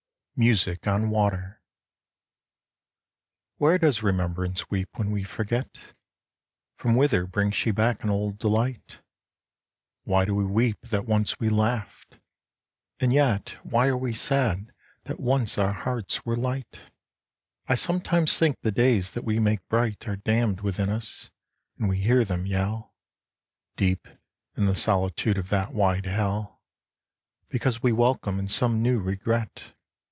[0.37, 1.61] MUSIC ON WATER
[3.57, 5.69] Where does Remembrance weep when we forget?
[6.73, 9.01] From whither brings she back an old delight?
[10.03, 12.17] Why do we weep that once we laughed?
[12.99, 16.79] and yet Why are we sad that once our hearts were light?
[17.67, 21.29] I sometimes think the days that we made bright Are damned within us,
[21.77, 22.95] and we hear them yell,
[23.75, 24.07] Deep
[24.57, 26.63] in the solitude of that wide hell,
[27.49, 29.75] Because we welcome in some new regret.